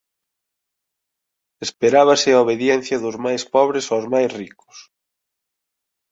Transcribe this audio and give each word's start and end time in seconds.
Esperábase 1.65 2.29
a 2.33 2.41
obediencia 2.45 3.01
dos 3.03 3.15
máis 3.25 3.43
pobres 3.53 3.85
aos 3.87 4.05
máis 4.13 4.29
ricos. 4.41 4.75